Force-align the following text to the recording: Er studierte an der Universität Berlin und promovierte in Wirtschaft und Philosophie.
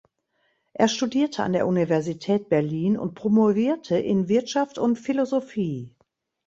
Er 0.73 0.87
studierte 0.87 1.43
an 1.43 1.53
der 1.53 1.67
Universität 1.67 2.49
Berlin 2.49 2.97
und 2.97 3.13
promovierte 3.13 3.99
in 3.99 4.29
Wirtschaft 4.29 4.79
und 4.79 4.97
Philosophie. 4.97 5.95